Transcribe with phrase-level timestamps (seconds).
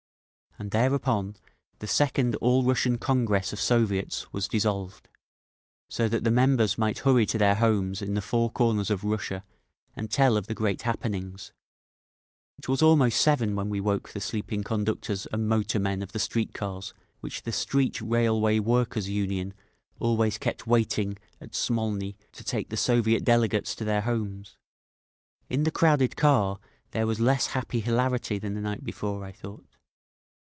[0.59, 1.37] And thereupon
[1.79, 5.07] the Second All Russian Congress of Soviets was dissolved,
[5.89, 9.43] so that the members might hurry to their homes in the four corners of Russia
[9.95, 11.51] and tell of the great happenings….
[12.59, 16.19] It was almost seven when we woke the sleeping conductors and motor men of the
[16.19, 19.55] street cars which the Street Railway Workers' Union
[19.99, 24.57] always kept waiting at Smolny to take the Soviet delegates to their homes.
[25.49, 26.59] In the crowded car
[26.91, 29.65] there was less happy hilarity than the night before, I thought.